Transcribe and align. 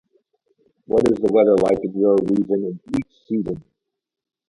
What 0.87 1.07
is 1.11 1.19
the 1.19 1.31
weather 1.31 1.53
like 1.57 1.77
in 1.83 1.93
your 1.95 2.15
region 2.23 2.63
in 2.65 2.79
each 2.97 3.27
season? 3.29 3.63